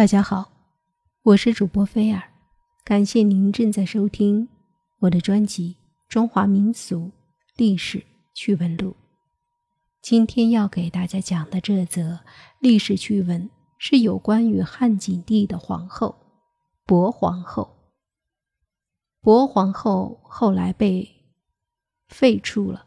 [0.00, 0.50] 大家好，
[1.24, 2.22] 我是主播菲尔，
[2.84, 4.48] 感谢您正在收听
[5.00, 5.76] 我的专辑
[6.10, 7.10] 《中华民俗
[7.54, 8.02] 历史
[8.32, 8.92] 趣闻录》。
[10.00, 12.20] 今天要给大家讲的这则
[12.60, 16.16] 历史趣闻是有关于汉景帝的皇后
[16.86, 17.76] 薄皇后。
[19.20, 21.06] 薄皇后后来被
[22.08, 22.86] 废黜了，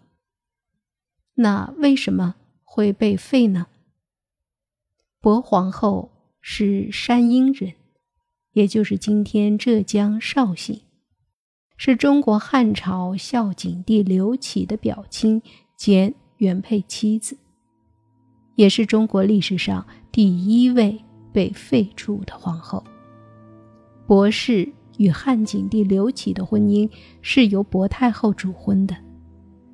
[1.36, 2.34] 那为什么
[2.64, 3.68] 会被废呢？
[5.22, 6.10] 薄皇后。
[6.46, 7.72] 是山阴人，
[8.52, 10.82] 也就是今天浙江绍兴，
[11.78, 15.42] 是中国汉朝孝景帝刘启的表亲
[15.78, 17.38] 兼原配妻子，
[18.56, 22.84] 也是中国历史上第一位被废黜的皇后。
[24.06, 26.88] 博氏与汉景帝刘启的婚姻
[27.22, 28.94] 是由薄太后主婚的，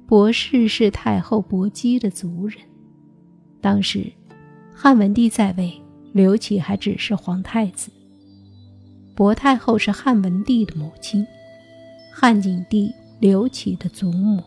[0.05, 2.59] 博氏是太后薄姬的族人。
[3.59, 4.05] 当时，
[4.71, 5.73] 汉文帝在位。
[6.11, 7.91] 刘启还只是皇太子，
[9.15, 11.25] 薄太后是汉文帝的母亲，
[12.11, 14.43] 汉景帝刘启的祖母。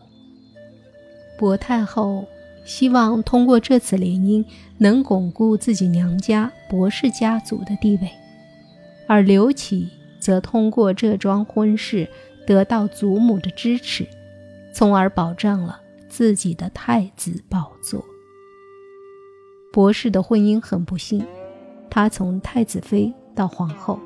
[1.37, 2.25] 薄太后
[2.65, 4.43] 希望通过这次联姻
[4.77, 8.11] 能巩固自己娘家薄氏家族的地位，
[9.07, 12.07] 而刘启则通过这桩婚事
[12.45, 14.05] 得到祖母的支持，
[14.73, 15.79] 从而保障了
[16.09, 18.03] 自己的太子宝座。
[19.71, 21.25] 博氏的婚姻很不幸。
[21.93, 23.99] 她从太子妃到皇后，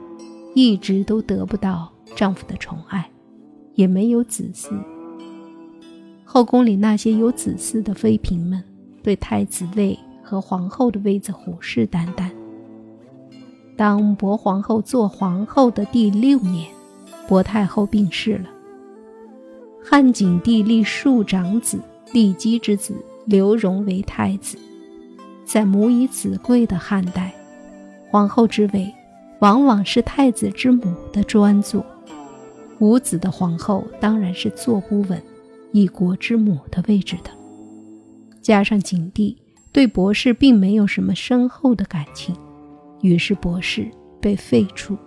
[0.54, 3.10] 一直都得不到丈夫的宠爱，
[3.76, 4.78] 也没有子嗣。
[6.26, 8.62] 后宫里那些有子嗣的妃嫔们，
[9.02, 12.30] 对太子位和皇后的位子虎视眈眈。
[13.78, 16.70] 当薄皇后做皇后的第六年，
[17.26, 18.50] 薄太后病逝了。
[19.82, 24.58] 汉景帝立庶长子骊姬之子刘荣为太子，
[25.46, 27.27] 在母以子贵的汉代。
[28.18, 28.92] 皇后之位，
[29.42, 31.86] 往往是太子之母的专座。
[32.80, 35.22] 无子的皇后当然是坐不稳
[35.72, 37.30] 一国之母的位置的。
[38.42, 39.38] 加上景帝
[39.72, 42.36] 对博士并没有什么深厚的感情，
[43.02, 43.88] 于是博士
[44.20, 44.98] 被废黜。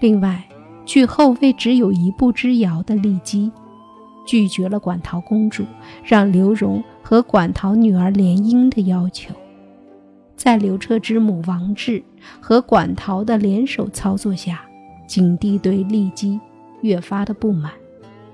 [0.00, 0.42] 另外，
[0.86, 3.52] 据后位只有一步之遥的骊姬，
[4.26, 5.66] 拒绝了馆陶公主
[6.02, 9.34] 让刘荣和馆陶女儿联姻的要求。
[10.40, 12.02] 在刘彻之母王志
[12.40, 14.62] 和馆陶的联手操作下，
[15.06, 16.40] 景帝对骊姬
[16.80, 17.70] 越发的不满，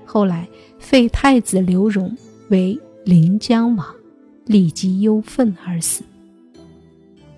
[0.05, 0.47] 后来
[0.79, 2.15] 废太子刘荣
[2.47, 3.85] 为临江王，
[4.45, 6.01] 骊姬忧愤而死。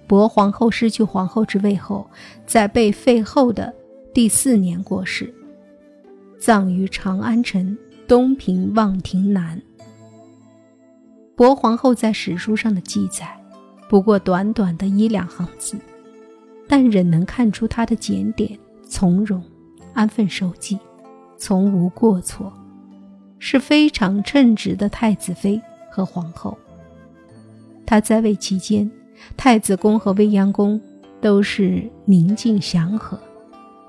[0.06, 2.07] 薄皇后失去皇后之位后，
[2.46, 3.74] 在被废后的
[4.13, 5.34] 第四年过世，
[6.38, 7.75] 葬于长安城
[8.07, 9.59] 东平望亭南。
[11.36, 13.36] 薄皇后在史书上的记载。
[13.89, 15.75] 不过短短的一两行字，
[16.67, 18.57] 但仍能看出她的检点、
[18.88, 19.44] 从容、
[19.95, 20.77] 安分守己，
[21.38, 22.53] 从无过错，
[23.39, 25.59] 是非常称职的太子妃
[25.91, 26.55] 和皇后。
[27.83, 28.89] 她在位期间，
[29.35, 30.79] 太子宫和未央宫
[31.19, 33.19] 都是宁静祥和，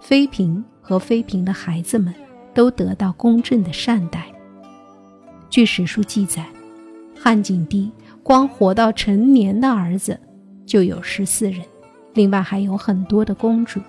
[0.01, 2.15] 妃嫔和妃嫔的孩子们
[2.55, 4.25] 都得到公正的善待。
[5.51, 6.47] 据史书记载，
[7.15, 7.93] 汉景帝。
[8.31, 10.17] 光活到成年的儿子
[10.65, 11.65] 就有十四人，
[12.15, 13.81] 另外还有很多的公主。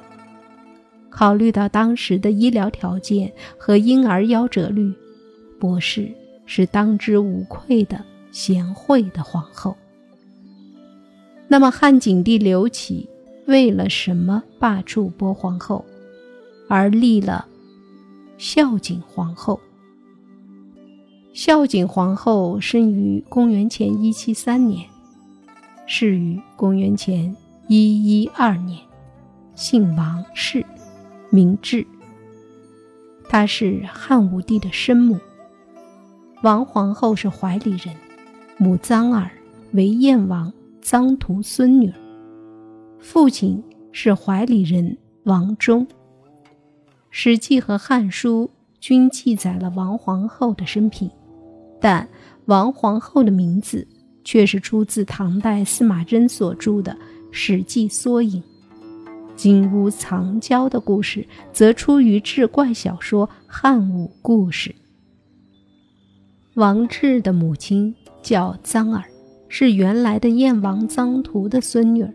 [1.11, 4.91] 考虑到当时的医疗条件和婴儿夭折率，
[5.59, 6.11] 博士
[6.47, 9.77] 是当之无愧的贤惠的皇后。
[11.47, 13.07] 那么汉景帝刘启
[13.45, 15.85] 为了什么罢黜薄皇后，
[16.67, 17.45] 而立了
[18.39, 19.59] 孝景皇后？
[21.33, 24.85] 孝景皇后生于公元前一七三年，
[25.87, 27.33] 逝于公元前
[27.69, 28.77] 一一二年，
[29.55, 30.65] 姓王氏，
[31.29, 31.87] 名志。
[33.29, 35.17] 她是汉武帝的生母。
[36.43, 37.95] 王皇后是怀里人，
[38.57, 39.31] 母臧儿
[39.71, 40.51] 为燕王
[40.83, 41.93] 臧荼孙女，
[42.99, 43.63] 父亲
[43.93, 45.87] 是怀里人王忠。
[47.09, 48.51] 《史记》和《汉书》
[48.81, 51.09] 均记载了王皇后的生平。
[51.81, 52.07] 但
[52.45, 53.87] 王皇后的名字
[54.23, 56.93] 却是出自唐代司马贞所著的
[57.31, 58.41] 《史记缩影》，
[59.35, 64.69] 金屋藏娇的故事则出于志怪小说《汉武故事》。
[66.53, 69.05] 王志的母亲叫臧儿，
[69.47, 72.13] 是原来的燕王臧荼的孙女儿。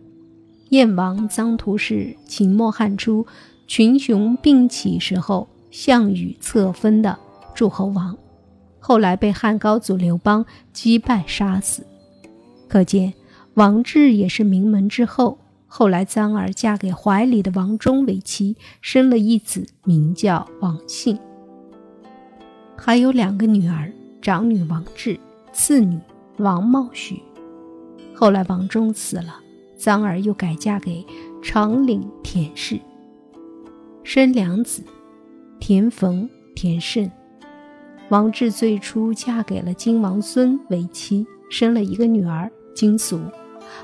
[0.68, 3.26] 燕王臧荼是秦末汉初
[3.66, 7.18] 群雄并起时候项羽册封的
[7.54, 8.16] 诸侯王。
[8.86, 11.84] 后来被汉高祖刘邦击败杀死，
[12.68, 13.12] 可见
[13.54, 21.18] 王志也是名门之后，后来臧儿嫁给怀里的王忠为妻，生了一子，名叫王信。
[22.76, 23.90] 还有两个女儿，
[24.22, 25.18] 长女王志，
[25.52, 25.98] 次女
[26.36, 27.20] 王茂许。
[28.14, 29.34] 后来王忠死了，
[29.76, 31.04] 臧儿又改嫁给
[31.42, 32.78] 长岭田氏，
[34.04, 34.80] 生两子，
[35.58, 37.10] 田逢、田胜。
[38.08, 43.20] 王志最初嫁给了金王孙为妻，生了一个女儿金俗。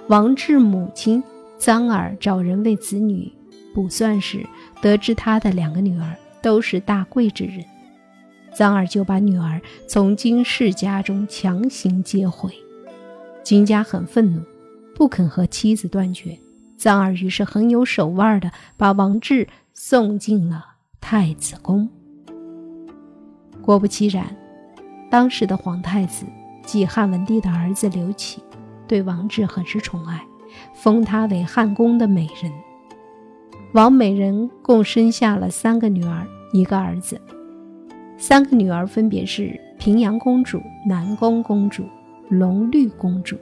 [0.06, 1.22] 王志母亲
[1.58, 3.32] 臧儿找人为子女
[3.74, 4.46] 卜算时，
[4.80, 7.64] 得知他的两个女儿都是大贵之人。
[8.54, 12.52] 臧儿就把女儿从金氏家中强行接回，
[13.42, 14.40] 金家很愤怒，
[14.94, 16.38] 不肯和妻子断绝。
[16.78, 20.64] 臧儿于是很有手腕的把王志送进了
[21.00, 21.88] 太子宫。
[23.62, 24.26] 果不其然，
[25.08, 26.26] 当时的皇太子
[26.64, 28.42] 即汉文帝的儿子刘启，
[28.86, 30.20] 对王志很是宠爱，
[30.74, 32.52] 封她为汉宫的美人。
[33.72, 37.20] 王美人共生下了三个女儿，一个儿子。
[38.18, 41.84] 三个女儿分别是平阳公主、南宫公主、
[42.28, 43.36] 隆绿公主。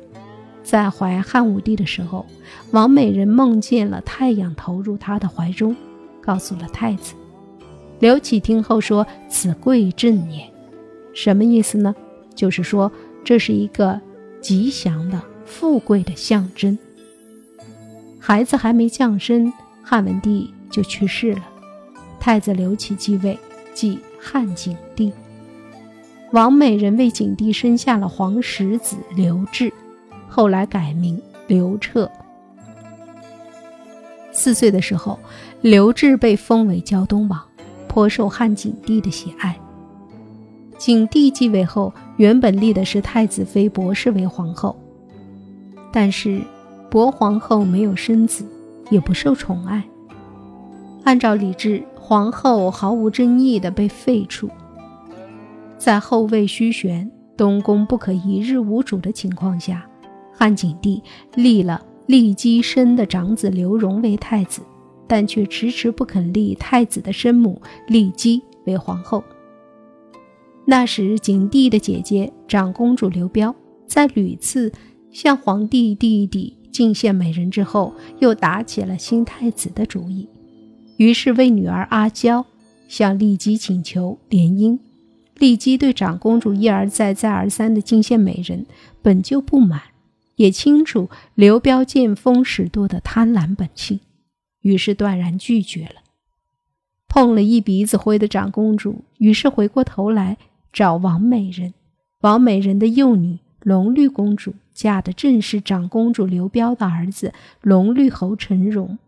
[0.63, 2.25] 在怀汉武帝的时候，
[2.71, 5.75] 王美人梦见了太阳投入她的怀中，
[6.21, 7.15] 告诉了太子。
[8.01, 10.43] 刘启听后说：“此贵正也。”
[11.15, 11.95] 什么意思呢？
[12.35, 12.91] 就是说
[13.23, 14.01] 这是一个
[14.41, 16.77] 吉祥的、富贵的象征。
[18.19, 19.53] 孩子还没降生，
[19.83, 21.49] 汉文帝就去世了，
[22.19, 23.39] 太子刘启继位，
[23.73, 23.99] 即。
[24.23, 25.11] 汉景帝，
[26.31, 29.73] 王美人为景帝生下了皇十子刘志，
[30.29, 32.07] 后来改名刘彻。
[34.31, 35.19] 四岁的时候，
[35.63, 37.41] 刘志被封为胶东王，
[37.91, 39.59] 颇受汉景帝的喜爱。
[40.79, 44.75] 景帝继位后，原本立的是太子妃薄氏为皇后，
[45.93, 46.41] 但是
[46.89, 48.47] 薄皇后没有生子，
[48.91, 49.83] 也不受宠爱。
[51.05, 51.83] 按照礼制。
[52.03, 54.49] 皇后毫无争议地被废黜，
[55.79, 59.87] 在后位虚悬、东宫不可一日无主的情况下，
[60.35, 61.01] 汉景帝
[61.37, 64.61] 立了骊姬生的长子刘荣为太子，
[65.11, 69.25] 但却迟迟不肯立太子的生母骊姬为皇后。
[70.65, 73.53] 那时，景帝的姐姐长公主刘彪
[73.89, 74.71] 在屡次
[75.11, 80.29] 向皇帝弟弟进献美人之后，又打起了新太子的主意。
[80.97, 82.47] 于是为女儿阿娇
[82.87, 84.79] 向骊姬请求联姻，
[85.41, 88.65] 骊姬对长公主一而再再而三的进献美人
[89.03, 89.81] 本就不满，
[90.37, 93.99] 也清楚刘彪见风使舵的贪婪本性，
[94.63, 96.03] 于是断然拒绝了。
[97.09, 100.39] 碰了一鼻子灰的长公主，于是回过头来
[100.73, 101.75] 找王美人。
[102.21, 108.99] 王美人的幼女隆绿公主嫁的正是长公主刘彪的儿子隆绿侯陈荣。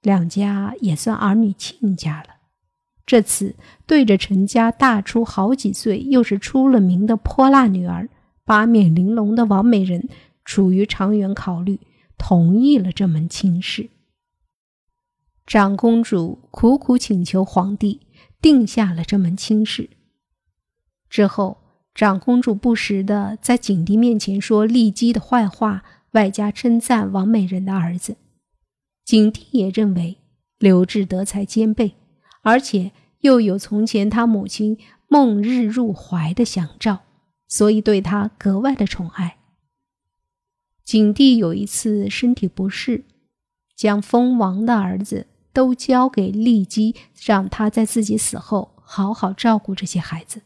[0.00, 2.34] 两家也算儿女亲家了。
[3.06, 3.54] 这次
[3.86, 8.08] 对着陈家大出好几岁，又是出了名的泼辣女儿，
[8.44, 10.08] 八面玲珑的王美人，
[10.44, 11.78] 出于长远考虑，
[12.16, 13.90] 同意了这门亲事。
[15.46, 18.00] 长公主苦苦请求皇帝
[18.40, 19.90] 定下了这门亲事。
[21.08, 21.58] 之后，
[21.94, 28.16] 长公主不时的在景帝面前说骊姬的坏话，外加称赞王美人的儿子。
[29.04, 30.16] 景帝也认为
[30.58, 31.94] 刘志德才兼备，
[32.40, 37.00] 而且又有从前他母亲梦日入怀的祥兆，
[37.46, 39.36] 所以对他格外的宠爱。
[40.82, 43.04] 景帝有一次身体不适，
[43.76, 46.94] 将封王的儿子都交给骊姬，
[47.24, 50.42] 让他在自己死后好好照顾这些孩子，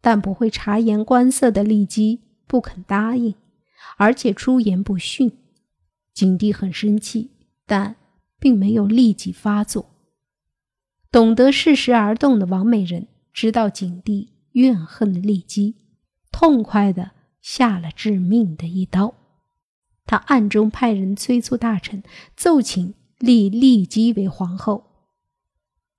[0.00, 3.34] 但不会察言观色的骊姬不肯答应，
[3.98, 5.30] 而且出言不逊，
[6.14, 7.32] 景帝很生气。
[7.66, 7.94] 但
[8.40, 9.90] 并没有立即发作。
[11.12, 15.76] 懂得适时而动的王美人知道景帝怨恨骊姬，
[16.32, 19.14] 痛快的下了致命的一刀。
[20.04, 22.02] 他暗中派人催促大臣
[22.36, 24.84] 奏请立骊姬为皇后。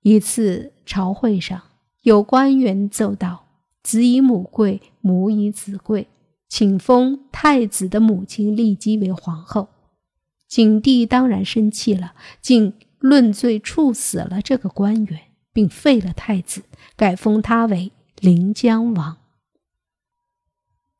[0.02, 1.62] 一次朝会上，
[2.02, 3.46] 有官员奏道
[3.82, 6.08] ：“子以母贵，母以子贵，
[6.48, 9.68] 请封太子的母亲骊姬为皇后。”
[10.48, 15.20] 景帝当然生气了，竟论罪处死了这个官员，
[15.52, 16.64] 并废了太子，
[16.96, 19.16] 改封他为临江王。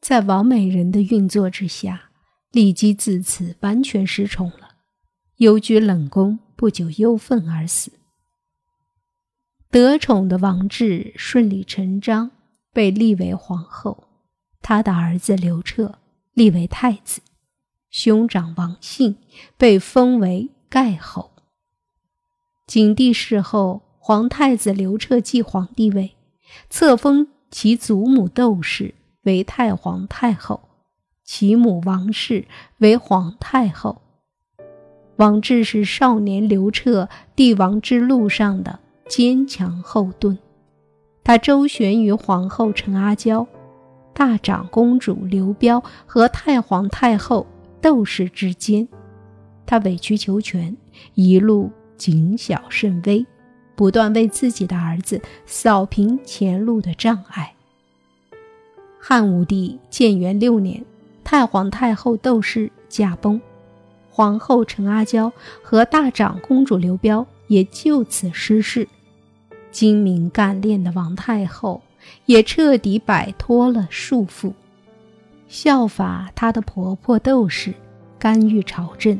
[0.00, 2.10] 在王美人的运作之下，
[2.52, 4.71] 骊姬自此完全失宠了，
[5.42, 7.90] 幽居冷宫，不久忧愤而死。
[9.72, 12.30] 得宠的王志顺理成章
[12.72, 14.04] 被立为皇后，
[14.60, 15.98] 他的儿子刘彻
[16.32, 17.22] 立为太子。
[17.90, 19.16] 兄长王信
[19.56, 21.32] 被封为盖侯。
[22.68, 26.14] 景帝逝后，皇太子刘彻继皇帝位，
[26.70, 30.68] 册封其祖母窦氏为太皇太后，
[31.24, 32.46] 其母王氏
[32.78, 34.00] 为皇太后。
[35.22, 40.36] 王志是少年刘彻帝王之路上的坚强后盾，
[41.22, 43.46] 他周旋于皇后陈阿娇、
[44.12, 47.46] 大长公主刘彪和太皇太后
[47.80, 48.88] 窦氏之间，
[49.64, 50.76] 他委曲求全，
[51.14, 53.24] 一路谨小慎微，
[53.76, 57.54] 不断为自己的儿子扫平前路的障碍。
[58.98, 60.84] 汉武帝建元六年，
[61.22, 63.40] 太皇太后窦氏驾崩。
[64.14, 68.86] 皇后陈阿娇和大长公主刘彪也就此失势，
[69.70, 71.80] 精明干练的王太后
[72.26, 74.52] 也彻底摆脱了束缚，
[75.48, 77.72] 效法她的婆婆窦氏，
[78.18, 79.18] 干预朝政，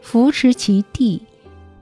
[0.00, 1.22] 扶持其弟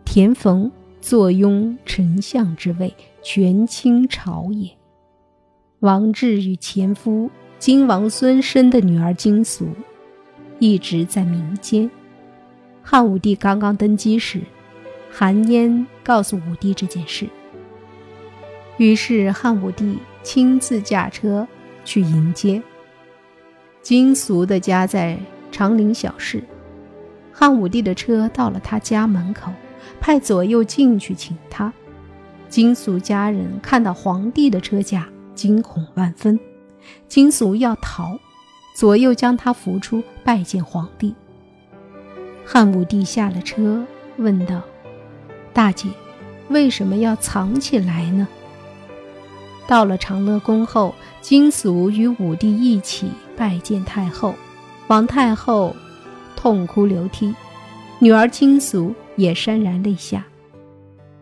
[0.04, 4.70] 田逢坐拥丞相之位，权倾朝野。
[5.78, 9.66] 王志与前夫金王孙生的女儿金俗，
[10.58, 11.90] 一直在民间。
[12.82, 14.40] 汉武帝刚刚登基时，
[15.10, 17.28] 韩嫣告诉武帝这件事。
[18.78, 21.46] 于是汉武帝亲自驾车
[21.84, 22.62] 去迎接。
[23.82, 25.18] 金俗的家在
[25.52, 26.42] 长陵小市，
[27.32, 29.52] 汉武帝的车到了他家门口，
[30.00, 31.72] 派左右进去请他。
[32.49, 36.38] 金俗家人看到皇帝的车驾，惊恐万分。
[37.06, 38.18] 金俗要逃，
[38.75, 41.14] 左右将他扶出，拜见皇帝。
[42.52, 44.61] 汉武帝下了车，问道
[45.54, 45.87] ：“大姐，
[46.49, 48.26] 为什么要藏起来呢？”
[49.69, 54.35] 到了长乐宫后，金俗与武帝一起拜见太后，
[54.88, 55.76] 王太后
[56.35, 57.33] 痛哭流涕，
[58.00, 60.26] 女儿金俗也潸然泪下。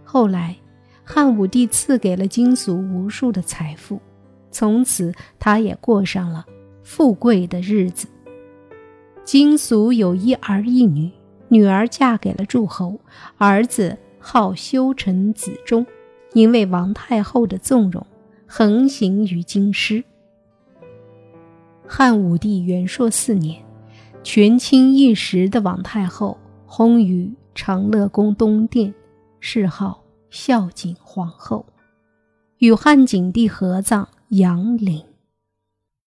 [0.05, 0.57] 后来，
[1.05, 4.01] 汉武帝赐给了金俗无数的财富，
[4.51, 6.47] 从此他也过上了
[6.83, 8.09] 富贵的日子。
[9.27, 11.13] 金俗有一儿一女。
[11.49, 13.00] 女儿嫁给了诸侯，
[13.37, 15.87] 儿子号修成子忠，
[16.35, 18.07] 因为王太后的纵容，
[18.47, 20.05] 横行于京师。
[21.87, 23.64] 汉武帝元朔四年，
[24.23, 26.37] 权倾一时的王太后
[26.69, 28.93] 薨于长乐宫东殿，
[29.40, 31.64] 谥号孝景皇后，
[32.59, 35.08] 与汉景帝合葬阳陵。